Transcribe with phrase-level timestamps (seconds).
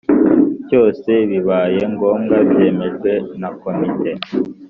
[0.67, 3.11] cyose bibaye ngombwa byemejwe
[3.41, 4.11] na Komite